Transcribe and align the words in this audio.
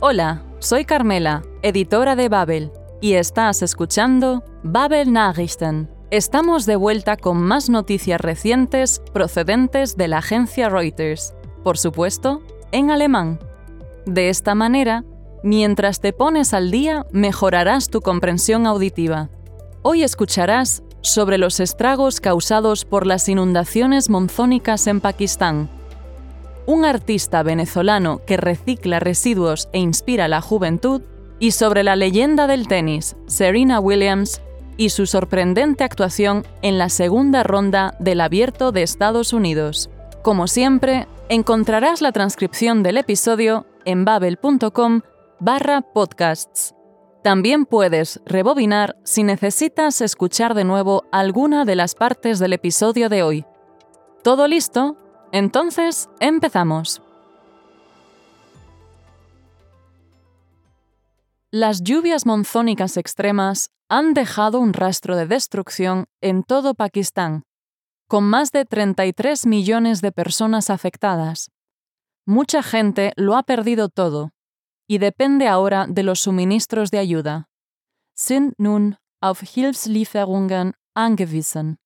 Hola, 0.00 0.42
soy 0.58 0.84
Carmela, 0.84 1.42
editora 1.62 2.16
de 2.16 2.28
Babel, 2.28 2.70
y 3.00 3.14
estás 3.14 3.62
escuchando 3.62 4.44
Babel 4.62 5.10
Nachrichten. 5.10 5.88
Estamos 6.10 6.66
de 6.66 6.76
vuelta 6.76 7.16
con 7.16 7.38
más 7.38 7.70
noticias 7.70 8.20
recientes 8.20 9.00
procedentes 9.14 9.96
de 9.96 10.08
la 10.08 10.18
agencia 10.18 10.68
Reuters, 10.68 11.32
por 11.64 11.78
supuesto, 11.78 12.42
en 12.72 12.90
alemán. 12.90 13.40
De 14.04 14.28
esta 14.28 14.54
manera, 14.54 15.02
mientras 15.42 16.00
te 16.00 16.12
pones 16.12 16.52
al 16.52 16.70
día, 16.70 17.06
mejorarás 17.10 17.88
tu 17.88 18.02
comprensión 18.02 18.66
auditiva. 18.66 19.30
Hoy 19.80 20.02
escucharás 20.02 20.82
sobre 21.00 21.38
los 21.38 21.58
estragos 21.58 22.20
causados 22.20 22.84
por 22.84 23.06
las 23.06 23.30
inundaciones 23.30 24.10
monzónicas 24.10 24.88
en 24.88 25.00
Pakistán 25.00 25.70
un 26.66 26.84
artista 26.84 27.42
venezolano 27.42 28.20
que 28.26 28.36
recicla 28.36 29.00
residuos 29.00 29.68
e 29.72 29.78
inspira 29.78 30.28
la 30.28 30.40
juventud, 30.40 31.02
y 31.38 31.50
sobre 31.50 31.82
la 31.82 31.96
leyenda 31.96 32.46
del 32.46 32.66
tenis, 32.66 33.16
Serena 33.26 33.78
Williams, 33.78 34.40
y 34.76 34.90
su 34.90 35.06
sorprendente 35.06 35.84
actuación 35.84 36.46
en 36.62 36.78
la 36.78 36.88
segunda 36.88 37.42
ronda 37.42 37.94
del 37.98 38.20
Abierto 38.20 38.72
de 38.72 38.82
Estados 38.82 39.32
Unidos. 39.32 39.90
Como 40.22 40.48
siempre, 40.48 41.06
encontrarás 41.28 42.02
la 42.02 42.12
transcripción 42.12 42.82
del 42.82 42.98
episodio 42.98 43.66
en 43.84 44.04
babel.com 44.04 45.00
barra 45.40 45.80
podcasts. 45.80 46.74
También 47.22 47.66
puedes 47.66 48.20
rebobinar 48.24 48.96
si 49.04 49.22
necesitas 49.22 50.00
escuchar 50.00 50.54
de 50.54 50.64
nuevo 50.64 51.04
alguna 51.10 51.64
de 51.64 51.74
las 51.74 51.94
partes 51.94 52.38
del 52.38 52.52
episodio 52.52 53.08
de 53.08 53.22
hoy. 53.22 53.44
¿Todo 54.22 54.46
listo? 54.46 54.96
Entonces, 55.32 56.08
empezamos. 56.20 57.02
Las 61.50 61.82
lluvias 61.82 62.26
monzónicas 62.26 62.96
extremas 62.96 63.70
han 63.88 64.14
dejado 64.14 64.58
un 64.58 64.72
rastro 64.72 65.16
de 65.16 65.26
destrucción 65.26 66.06
en 66.20 66.42
todo 66.42 66.74
Pakistán, 66.74 67.44
con 68.08 68.24
más 68.24 68.52
de 68.52 68.64
33 68.64 69.46
millones 69.46 70.00
de 70.00 70.12
personas 70.12 70.70
afectadas. 70.70 71.50
Mucha 72.26 72.62
gente 72.62 73.12
lo 73.16 73.36
ha 73.36 73.42
perdido 73.42 73.88
todo 73.88 74.32
y 74.88 74.98
depende 74.98 75.48
ahora 75.48 75.86
de 75.88 76.02
los 76.02 76.20
suministros 76.20 76.90
de 76.90 76.98
ayuda. 76.98 77.48
Sind 78.14 78.54
nun 78.58 78.96
auf 79.20 79.42
Hilfslieferungen 79.42 80.74
angewiesen. 80.94 81.78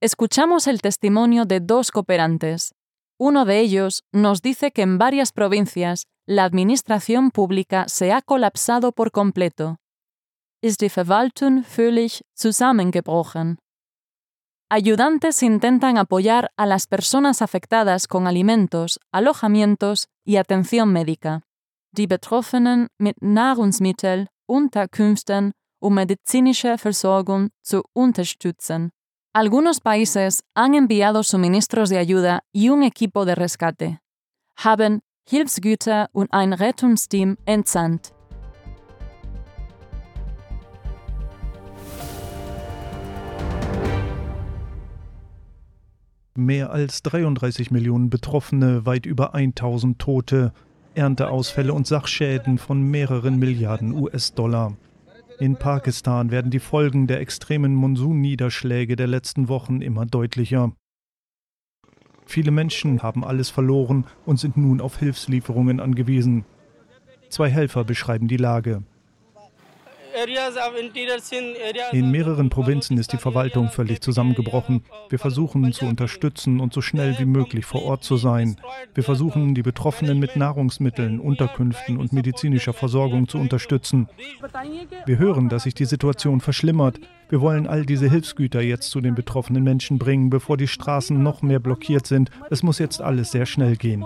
Escuchamos 0.00 0.68
el 0.68 0.80
testimonio 0.80 1.44
de 1.44 1.58
dos 1.58 1.90
cooperantes. 1.90 2.72
Uno 3.18 3.44
de 3.44 3.58
ellos 3.58 4.04
nos 4.12 4.42
dice 4.42 4.70
que 4.70 4.82
en 4.82 4.96
varias 4.96 5.32
provincias 5.32 6.06
la 6.24 6.44
administración 6.44 7.32
pública 7.32 7.88
se 7.88 8.12
ha 8.12 8.22
colapsado 8.22 8.92
por 8.92 9.10
completo. 9.10 9.78
Ist 10.62 10.80
die 10.80 10.88
Verwaltung 10.88 11.64
völlig 11.64 12.22
zusammengebrochen. 12.36 13.58
Ayudantes 14.70 15.42
intentan 15.42 15.98
apoyar 15.98 16.52
a 16.56 16.66
las 16.66 16.86
personas 16.86 17.42
afectadas 17.42 18.06
con 18.06 18.28
alimentos, 18.28 19.00
alojamientos 19.12 20.06
y 20.24 20.36
atención 20.36 20.92
médica. 20.92 21.42
Die 21.90 22.06
Betroffenen 22.06 22.86
mit 22.98 23.16
Nahrungsmittel, 23.20 24.28
Unterkünften 24.46 25.54
und 25.80 25.94
medizinischer 25.94 26.78
Versorgung 26.78 27.50
zu 27.62 27.82
unterstützen. 27.94 28.92
Algunos 29.34 29.80
países 29.80 30.42
han 30.54 30.74
enviado 30.74 31.22
suministros 31.22 31.90
de 31.90 31.98
ayuda 31.98 32.40
y 32.50 32.70
un 32.70 32.82
equipo 32.82 33.26
de 33.26 33.34
rescate. 33.34 34.00
Haben 34.56 35.00
Hilfsgüter 35.28 36.08
und 36.12 36.32
ein 36.32 36.54
Rettungsteam 36.54 37.36
entsandt. 37.44 38.14
Mehr 46.34 46.70
als 46.70 47.02
33 47.02 47.70
Millionen 47.70 48.08
Betroffene, 48.08 48.86
weit 48.86 49.04
über 49.04 49.34
1000 49.34 49.98
Tote, 49.98 50.52
Ernteausfälle 50.94 51.74
und 51.74 51.86
Sachschäden 51.86 52.56
von 52.56 52.80
mehreren 52.80 53.38
Milliarden 53.38 53.92
US-Dollar. 53.92 54.74
In 55.40 55.54
Pakistan 55.56 56.32
werden 56.32 56.50
die 56.50 56.58
Folgen 56.58 57.06
der 57.06 57.20
extremen 57.20 57.72
Monsunniederschläge 57.74 58.96
der 58.96 59.06
letzten 59.06 59.48
Wochen 59.48 59.80
immer 59.82 60.04
deutlicher. 60.04 60.72
Viele 62.26 62.50
Menschen 62.50 63.04
haben 63.04 63.24
alles 63.24 63.48
verloren 63.48 64.04
und 64.26 64.40
sind 64.40 64.56
nun 64.56 64.80
auf 64.80 64.98
Hilfslieferungen 64.98 65.78
angewiesen. 65.78 66.44
Zwei 67.30 67.48
Helfer 67.50 67.84
beschreiben 67.84 68.26
die 68.26 68.36
Lage. 68.36 68.82
In 71.92 72.10
mehreren 72.10 72.50
Provinzen 72.50 72.98
ist 72.98 73.12
die 73.12 73.18
Verwaltung 73.18 73.68
völlig 73.68 74.00
zusammengebrochen. 74.00 74.82
Wir 75.10 75.18
versuchen 75.18 75.72
zu 75.72 75.84
unterstützen 75.84 76.60
und 76.60 76.72
so 76.72 76.80
schnell 76.80 77.18
wie 77.18 77.24
möglich 77.24 77.64
vor 77.64 77.84
Ort 77.84 78.02
zu 78.02 78.16
sein. 78.16 78.56
Wir 78.94 79.04
versuchen, 79.04 79.54
die 79.54 79.62
Betroffenen 79.62 80.18
mit 80.18 80.34
Nahrungsmitteln, 80.34 81.20
Unterkünften 81.20 81.98
und 81.98 82.12
medizinischer 82.12 82.72
Versorgung 82.72 83.28
zu 83.28 83.38
unterstützen. 83.38 84.08
Wir 85.06 85.18
hören, 85.18 85.48
dass 85.48 85.64
sich 85.64 85.74
die 85.74 85.84
Situation 85.84 86.40
verschlimmert. 86.40 86.98
Wir 87.28 87.40
wollen 87.40 87.66
all 87.66 87.86
diese 87.86 88.10
Hilfsgüter 88.10 88.60
jetzt 88.60 88.90
zu 88.90 89.00
den 89.00 89.14
betroffenen 89.14 89.62
Menschen 89.62 89.98
bringen, 89.98 90.30
bevor 90.30 90.56
die 90.56 90.68
Straßen 90.68 91.22
noch 91.22 91.42
mehr 91.42 91.60
blockiert 91.60 92.06
sind. 92.06 92.30
Es 92.50 92.62
muss 92.62 92.78
jetzt 92.78 93.00
alles 93.00 93.30
sehr 93.30 93.46
schnell 93.46 93.76
gehen. 93.76 94.04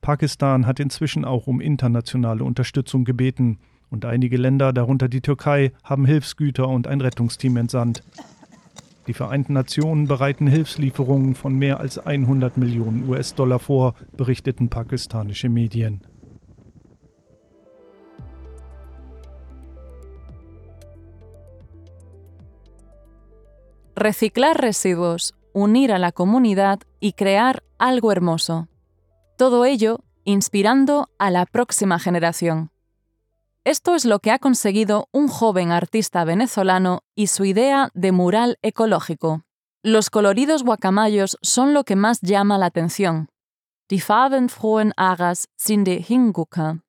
Pakistan 0.00 0.66
hat 0.66 0.80
inzwischen 0.80 1.24
auch 1.24 1.46
um 1.46 1.60
internationale 1.60 2.44
Unterstützung 2.44 3.04
gebeten 3.04 3.58
und 3.90 4.04
einige 4.04 4.36
Länder, 4.36 4.72
darunter 4.72 5.08
die 5.08 5.20
Türkei, 5.20 5.72
haben 5.82 6.04
Hilfsgüter 6.04 6.68
und 6.68 6.86
ein 6.86 7.00
Rettungsteam 7.00 7.56
entsandt. 7.56 8.02
Die 9.06 9.14
Vereinten 9.14 9.54
Nationen 9.54 10.06
bereiten 10.06 10.46
Hilfslieferungen 10.46 11.34
von 11.34 11.54
mehr 11.54 11.80
als 11.80 11.98
100 11.98 12.58
Millionen 12.58 13.08
US-Dollar 13.08 13.58
vor, 13.58 13.94
berichteten 14.16 14.68
pakistanische 14.68 15.48
Medien. 15.48 16.02
Reciclar 23.96 24.62
residuos, 24.62 25.34
unir 25.52 25.92
a 25.92 25.98
la 25.98 26.12
comunidad 26.12 26.80
y 27.00 27.14
crear 27.14 27.62
algo 27.78 28.12
hermoso. 28.12 28.68
Todo 29.36 29.64
ello 29.64 30.00
inspirando 30.24 31.08
a 31.18 31.30
la 31.30 31.46
próxima 31.46 31.98
generación. 31.98 32.70
Esto 33.68 33.94
es 33.94 34.06
lo 34.06 34.20
que 34.20 34.30
ha 34.30 34.38
conseguido 34.38 35.10
un 35.12 35.28
joven 35.28 35.72
artista 35.72 36.24
venezolano 36.24 37.02
y 37.14 37.26
su 37.26 37.44
idea 37.44 37.90
de 37.92 38.12
mural 38.12 38.56
ecológico. 38.62 39.42
Los 39.82 40.08
coloridos 40.08 40.62
guacamayos 40.62 41.36
son 41.42 41.74
lo 41.74 41.84
que 41.84 41.94
más 41.94 42.22
llama 42.22 42.56
la 42.56 42.64
atención. 42.64 43.28
Die 43.90 44.00
farbenfrohen 44.00 44.94
Aras 44.96 45.48
sind 45.58 45.86
die 45.86 46.02
Hingucker. 46.08 46.80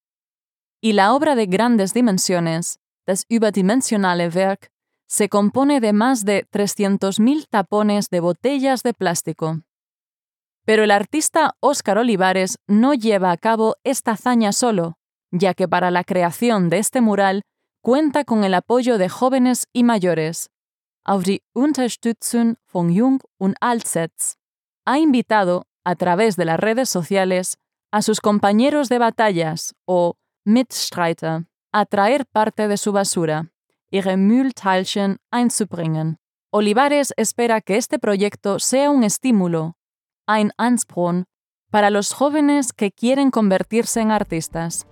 Y 0.79 0.94
la 0.94 1.13
obra 1.13 1.35
de 1.35 1.47
grandes 1.47 1.94
dimensiones, 1.94 2.79
das 3.06 3.25
überdimensionale 3.28 4.29
Werk, 4.29 4.72
se 5.06 5.28
compone 5.28 5.81
de 5.81 5.91
más 5.91 6.23
de 6.23 6.47
300.000 6.50 7.47
tapones 7.50 8.09
de 8.09 8.22
botellas 8.22 8.84
de 8.84 8.94
plástico. 8.94 9.63
Pero 10.63 10.85
el 10.85 10.91
artista 10.91 11.57
Óscar 11.59 11.97
Olivares 11.97 12.57
no 12.68 12.94
lleva 12.94 13.31
a 13.31 13.38
cabo 13.38 13.75
esta 13.84 14.12
hazaña 14.12 14.53
solo, 14.53 14.98
ya 15.31 15.53
que 15.53 15.67
para 15.67 15.91
la 15.91 16.03
creación 16.03 16.69
de 16.69 16.79
este 16.79 17.01
mural 17.01 17.44
cuenta 17.81 18.23
con 18.23 18.44
el 18.44 18.53
apoyo 18.53 18.97
de 18.97 19.09
jóvenes 19.09 19.67
y 19.73 19.84
mayores. 19.84 20.50
Auf 21.06 21.24
die 21.24 21.42
Unterstützung 21.53 22.57
von 22.71 22.89
Jung 22.92 23.21
und 23.38 23.56
Altsetz. 23.62 24.36
Ha 24.86 25.00
invitado, 25.00 25.65
a 25.83 25.95
través 25.95 26.36
de 26.36 26.45
las 26.45 26.59
redes 26.59 26.89
sociales, 26.89 27.57
a 27.92 28.01
sus 28.01 28.19
compañeros 28.19 28.89
de 28.89 29.00
batallas 29.00 29.74
o 29.86 30.15
Mitstreiter 30.45 31.45
a 31.71 31.86
traer 31.86 32.25
parte 32.25 32.68
de 32.68 32.77
su 32.77 32.92
basura, 32.92 33.51
ihre 33.92 34.18
Müllteilchen 34.18 35.19
einzubringen. 35.31 36.18
Olivares 36.51 37.13
espera 37.15 37.62
que 37.62 37.77
este 37.77 38.00
proyecto 38.00 38.59
sea 38.59 38.89
un 38.89 39.03
estímulo, 39.03 39.75
ein 40.27 40.51
Ansporn, 40.57 41.25
para 41.69 41.92
los 41.92 42.13
jóvenes 42.13 42.74
que 42.74 42.92
quieren 42.92 43.30
convertirse 43.30 44.01
en 44.01 44.09
artistas. 44.09 44.88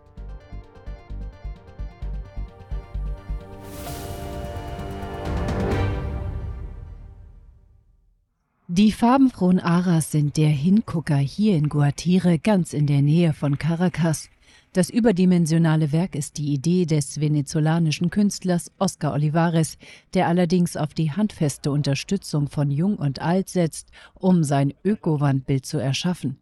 Die 8.77 8.91
farbenfrohen 8.91 9.59
Aras 9.59 10.11
sind 10.11 10.37
der 10.37 10.49
Hingucker 10.49 11.17
hier 11.17 11.57
in 11.57 11.67
Guatire, 11.67 12.37
ganz 12.37 12.73
in 12.73 12.85
der 12.85 13.01
Nähe 13.01 13.33
von 13.33 13.57
Caracas. 13.57 14.29
Das 14.71 14.91
überdimensionale 14.91 15.91
Werk 15.91 16.13
ist 16.13 16.37
die 16.37 16.53
Idee 16.53 16.85
des 16.85 17.19
venezolanischen 17.19 18.11
Künstlers 18.11 18.71
Oscar 18.77 19.13
Olivares, 19.13 19.79
der 20.13 20.27
allerdings 20.27 20.77
auf 20.77 20.93
die 20.93 21.11
handfeste 21.11 21.71
Unterstützung 21.71 22.49
von 22.49 22.69
Jung 22.69 22.97
und 22.97 23.19
Alt 23.19 23.49
setzt, 23.49 23.89
um 24.13 24.43
sein 24.43 24.75
Ökowandbild 24.85 25.65
zu 25.65 25.79
erschaffen. 25.79 26.37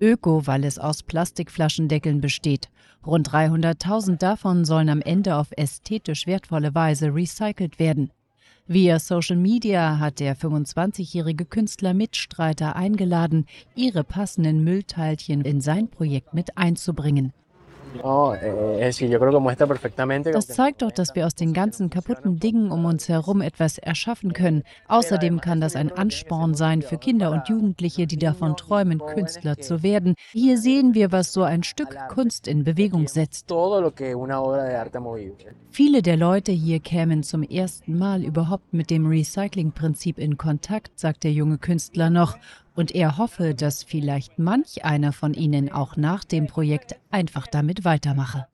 Öko, 0.00 0.48
weil 0.48 0.64
es 0.64 0.80
aus 0.80 1.04
Plastikflaschendeckeln 1.04 2.20
besteht. 2.20 2.70
Rund 3.06 3.30
300.000 3.30 4.16
davon 4.16 4.64
sollen 4.64 4.88
am 4.88 5.00
Ende 5.00 5.36
auf 5.36 5.52
ästhetisch 5.56 6.26
wertvolle 6.26 6.74
Weise 6.74 7.14
recycelt 7.14 7.78
werden. 7.78 8.10
Via 8.70 8.98
Social 8.98 9.36
Media 9.36 9.98
hat 9.98 10.20
der 10.20 10.36
25-jährige 10.36 11.46
Künstler 11.46 11.94
Mitstreiter 11.94 12.76
eingeladen, 12.76 13.46
ihre 13.74 14.04
passenden 14.04 14.62
Müllteilchen 14.62 15.40
in 15.40 15.62
sein 15.62 15.88
Projekt 15.88 16.34
mit 16.34 16.58
einzubringen. 16.58 17.32
Eh, 17.94 18.92
das 20.32 20.46
zeigt 20.48 20.82
doch, 20.82 20.92
dass 20.92 21.14
wir 21.14 21.26
aus 21.26 21.34
den 21.34 21.52
ganzen 21.52 21.90
kaputten 21.90 22.38
Dingen 22.38 22.70
um 22.70 22.84
uns 22.84 23.08
herum 23.08 23.40
etwas 23.40 23.78
erschaffen 23.78 24.32
können. 24.32 24.62
Außerdem 24.88 25.40
kann 25.40 25.60
das 25.60 25.76
ein 25.76 25.90
Ansporn 25.90 26.54
sein 26.54 26.82
für 26.82 26.98
Kinder 26.98 27.30
und 27.30 27.48
Jugendliche, 27.48 28.06
die 28.06 28.18
davon 28.18 28.56
träumen, 28.56 28.98
Künstler 28.98 29.58
zu 29.58 29.82
werden. 29.82 30.14
Hier 30.32 30.58
sehen 30.58 30.94
wir, 30.94 31.12
was 31.12 31.32
so 31.32 31.42
ein 31.42 31.62
Stück 31.62 31.96
Kunst 32.08 32.46
in 32.46 32.64
Bewegung 32.64 33.08
setzt. 33.08 33.50
Viele 35.70 36.02
der 36.02 36.16
Leute 36.16 36.52
hier 36.52 36.80
kämen 36.80 37.22
zum 37.22 37.42
ersten 37.42 37.98
Mal 37.98 38.24
überhaupt 38.24 38.72
mit 38.72 38.90
dem 38.90 39.06
Recycling-Prinzip 39.06 40.18
in 40.18 40.36
Kontakt, 40.36 40.98
sagt 40.98 41.24
der 41.24 41.32
junge 41.32 41.58
Künstler 41.58 42.10
noch 42.10 42.36
und 42.78 42.94
er 42.94 43.18
hoffe, 43.18 43.56
dass 43.56 43.82
vielleicht 43.82 44.38
manch 44.38 44.84
einer 44.84 45.12
von 45.12 45.34
ihnen 45.34 45.72
auch 45.72 45.96
nach 45.96 46.22
dem 46.22 46.46
Projekt 46.46 46.94
einfach 47.10 47.48
damit 47.48 47.84
weitermache. 47.84 48.46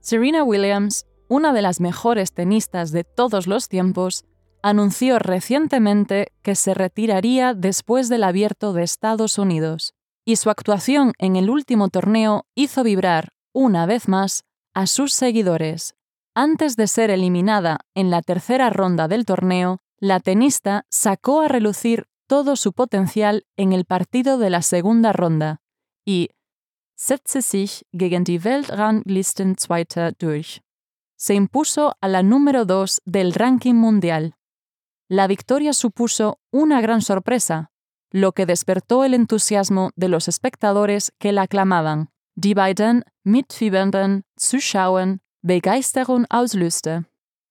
Serena 0.00 0.44
Williams, 0.44 1.06
una 1.28 1.54
de 1.54 1.62
las 1.62 1.80
mejores 1.80 2.34
tenistas 2.34 2.92
de 2.92 3.04
todos 3.04 3.46
los 3.46 3.70
tiempos, 3.70 4.24
anunció 4.60 5.18
recientemente 5.18 6.32
que 6.42 6.54
se 6.54 6.74
retiraría 6.74 7.54
después 7.54 8.10
del 8.10 8.24
abierto 8.24 8.74
de 8.74 8.82
Estados 8.82 9.38
Unidos, 9.38 9.94
y 10.26 10.36
su 10.36 10.50
actuación 10.50 11.14
en 11.18 11.36
el 11.36 11.48
último 11.48 11.88
torneo 11.88 12.44
hizo 12.54 12.82
vibrar, 12.82 13.30
una 13.54 13.86
vez 13.86 14.06
más, 14.06 14.44
a 14.74 14.86
sus 14.86 15.12
seguidores. 15.12 15.94
Antes 16.34 16.76
de 16.76 16.88
ser 16.88 17.10
eliminada 17.10 17.78
en 17.94 18.10
la 18.10 18.20
tercera 18.20 18.70
ronda 18.70 19.08
del 19.08 19.24
torneo, 19.24 19.80
la 19.98 20.20
tenista 20.20 20.84
sacó 20.90 21.40
a 21.40 21.48
relucir 21.48 22.06
todo 22.26 22.56
su 22.56 22.72
potencial 22.72 23.46
en 23.56 23.72
el 23.72 23.84
partido 23.84 24.38
de 24.38 24.50
la 24.50 24.62
segunda 24.62 25.12
ronda 25.12 25.60
y 26.04 26.30
setzte 26.96 27.42
sich 27.42 27.84
gegen 27.92 28.24
die 28.24 28.38
Weltranglistenzweiter 28.38 30.12
durch. 30.18 30.60
Se 31.16 31.34
impuso 31.34 31.96
a 32.00 32.08
la 32.08 32.22
número 32.22 32.64
2 32.64 33.02
del 33.04 33.32
ranking 33.32 33.74
mundial. 33.74 34.34
La 35.08 35.26
victoria 35.26 35.72
supuso 35.72 36.40
una 36.50 36.80
gran 36.80 37.02
sorpresa, 37.02 37.70
lo 38.10 38.32
que 38.32 38.46
despertó 38.46 39.04
el 39.04 39.14
entusiasmo 39.14 39.90
de 39.96 40.08
los 40.08 40.28
espectadores 40.28 41.12
que 41.18 41.32
la 41.32 41.42
aclamaban. 41.42 42.10
Die 42.36 42.54
mitfiebernden 43.24 44.22
Zuschauern 44.36 45.20
Begeisterung 45.42 46.26
auslöste. 46.30 47.04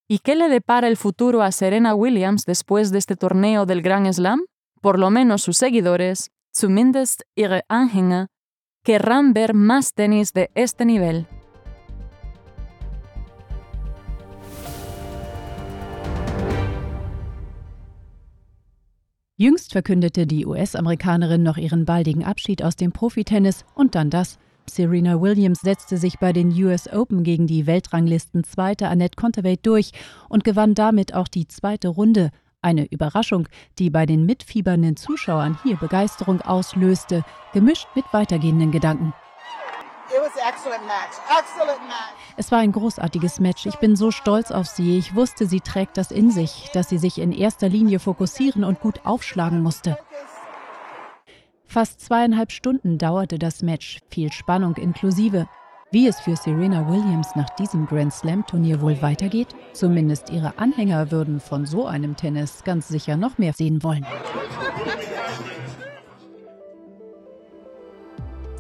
¿Y 0.08 0.20
qué 0.20 0.36
le 0.36 0.50
depara 0.50 0.88
el 0.88 0.98
futuro 0.98 1.42
a 1.42 1.52
Serena 1.52 1.96
Williams 1.96 2.46
después 2.46 2.92
de 2.92 3.00
este 3.00 3.16
torneo 3.16 3.66
del 3.66 3.81
Grand 3.81 4.12
Slam? 4.12 4.42
Por 4.81 5.00
lo 5.00 5.10
menos 5.10 5.44
sus 5.44 5.58
seguidores, 5.58 6.31
zumindest 6.52 7.24
ihre 7.36 7.64
Anhänger, 7.68 8.28
querrán 8.84 9.34
ver 9.34 9.54
más 9.54 9.94
tenis 9.94 10.34
de 10.34 10.50
este 10.56 10.86
nivel. 10.86 11.28
Jüngst 19.36 19.72
verkündete 19.72 20.25
die 20.28 20.46
US-Amerikanerin 20.46 21.44
noch 21.44 21.58
ihren 21.58 21.86
baldigen 21.86 22.24
Abschied 22.24 22.64
aus 22.64 22.75
dem 22.75 22.92
Profitennis 22.92 23.66
und 23.74 23.96
dann 23.96 24.10
das, 24.10 24.38
Serena 24.69 25.21
Williams 25.21 25.62
setzte 25.62 25.98
sich 25.98 26.19
bei 26.19 26.33
den 26.33 26.51
US 26.63 26.92
Open 26.92 27.24
gegen 27.24 27.48
die 27.48 27.68
Weltranglisten 27.68 28.44
Zweite 28.44 28.88
Annette 28.88 29.15
Kontaveit 29.15 29.60
durch 29.63 29.92
und 30.30 30.44
gewann 30.44 30.74
damit 30.74 31.13
auch 31.13 31.27
die 31.27 31.48
zweite 31.48 31.89
Runde. 31.89 32.31
Eine 32.62 32.86
Überraschung, 32.86 33.48
die 33.77 33.89
bei 33.89 34.06
den 34.06 34.25
mitfiebernden 34.25 34.95
Zuschauern 34.95 35.60
hier 35.63 35.75
Begeisterung 35.75 36.42
auslöste, 36.42 37.24
gemischt 37.54 37.88
mit 37.94 38.06
weitergehenden 38.13 38.71
Gedanken. 38.71 39.13
Es 42.38 42.51
war 42.51 42.60
ein 42.60 42.71
großartiges 42.71 43.39
Match. 43.39 43.65
Ich 43.65 43.75
bin 43.77 43.95
so 43.95 44.12
stolz 44.12 44.51
auf 44.51 44.68
sie. 44.68 44.98
Ich 44.98 45.15
wusste, 45.15 45.45
sie 45.45 45.60
trägt 45.60 45.98
das 45.98 46.12
in 46.12 46.31
sich, 46.31 46.69
dass 46.74 46.89
sie 46.89 46.98
sich 46.98 47.19
in 47.19 47.31
erster 47.31 47.68
Linie 47.68 48.00
fokussieren 48.00 48.63
und 48.63 48.80
gut 48.80 49.06
aufschlagen 49.06 49.62
musste. 49.62 49.98
Fast 51.74 52.02
zweieinhalb 52.02 52.52
Stunden 52.52 53.00
dauerte 53.00 53.40
das 53.40 53.64
Match, 53.64 53.98
viel 54.12 54.31
Spannung 54.31 54.75
inklusive. 54.75 55.48
Wie 55.92 56.08
es 56.08 56.20
für 56.20 56.36
Serena 56.36 56.88
Williams 56.88 57.30
nach 57.36 57.50
diesem 57.56 57.88
Grand 57.88 58.14
Slam-Turnier 58.14 58.80
wohl 58.80 59.02
weitergeht? 59.02 59.48
Zumindest 59.74 60.30
ihre 60.30 60.56
Anhänger 60.60 61.10
würden 61.10 61.40
von 61.40 61.66
so 61.66 61.88
einem 61.88 62.16
Tennis 62.16 62.64
ganz 62.64 62.90
sicher 62.90 63.18
noch 63.18 63.40
mehr 63.40 63.54
sehen 63.54 63.81
wollen. 63.81 64.06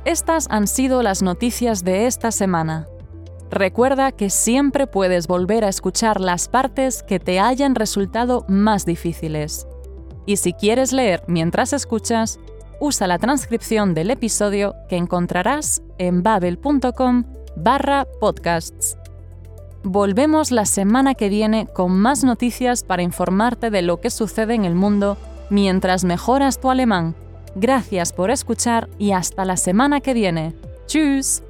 Estas 0.05 0.49
han 0.49 0.65
sido 0.65 1.03
las 1.03 1.21
noticias 1.21 1.83
de 1.83 2.07
esta 2.07 2.31
semana. 2.31 2.87
Recuerda 3.51 4.11
que 4.11 4.31
siempre 4.31 4.87
puedes 4.87 5.27
volver 5.27 5.63
a 5.65 5.69
escuchar 5.69 6.19
las 6.19 6.47
partes 6.47 7.03
que 7.03 7.19
te 7.19 7.39
hayan 7.39 7.75
resultado 7.75 8.43
más 8.47 8.87
difíciles. 8.87 9.67
Y 10.25 10.37
si 10.37 10.53
quieres 10.53 10.93
leer 10.93 11.21
mientras 11.27 11.73
escuchas, 11.73 12.39
usa 12.79 13.07
la 13.07 13.19
transcripción 13.19 13.93
del 13.93 14.11
episodio 14.11 14.75
que 14.89 14.97
encontrarás 14.97 15.81
en 15.97 16.23
babel.com 16.23 17.23
barra 17.55 18.05
podcasts. 18.19 18.97
Volvemos 19.83 20.51
la 20.51 20.65
semana 20.65 21.13
que 21.13 21.29
viene 21.29 21.67
con 21.67 21.91
más 21.99 22.23
noticias 22.23 22.83
para 22.83 23.03
informarte 23.03 23.69
de 23.69 23.81
lo 23.81 23.99
que 23.99 24.09
sucede 24.09 24.53
en 24.53 24.65
el 24.65 24.75
mundo 24.75 25.17
mientras 25.49 26.03
mejoras 26.03 26.59
tu 26.59 26.69
alemán. 26.69 27.15
Gracias 27.55 28.13
por 28.13 28.31
escuchar 28.31 28.89
y 28.97 29.11
hasta 29.11 29.45
la 29.45 29.57
semana 29.57 29.99
que 29.99 30.13
viene. 30.13 30.53
Tschüss. 30.87 31.43